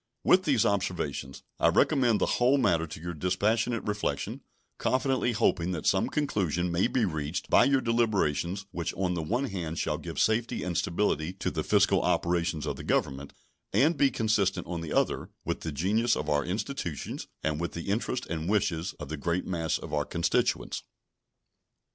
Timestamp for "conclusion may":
6.09-6.87